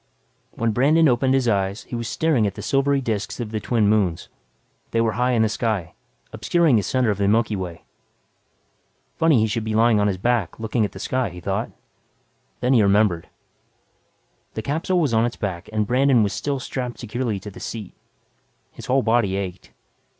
[0.49, 3.87] When Brandon opened his eyes he was staring at the silvery disks of the twin
[3.87, 4.29] moons.
[4.89, 5.93] They were high in the sky,
[6.33, 7.83] obscuring the center of the Milky Way.
[9.17, 11.69] Funny he should be lying on his back looking at the sky, he thought.
[12.61, 13.29] Then he remembered.
[14.55, 17.93] The capsule was on its back and Brandon was still strapped securely to the seat.
[18.71, 19.69] His whole body ached.